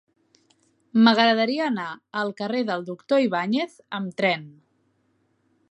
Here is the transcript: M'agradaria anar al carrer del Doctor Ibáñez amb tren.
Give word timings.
M'agradaria 1.07 1.67
anar 1.73 1.87
al 2.23 2.33
carrer 2.41 2.63
del 2.71 2.85
Doctor 2.89 3.25
Ibáñez 3.27 3.79
amb 3.99 4.19
tren. 4.23 4.51